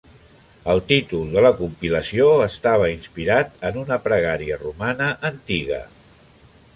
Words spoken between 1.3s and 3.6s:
de la compilació estava inspirat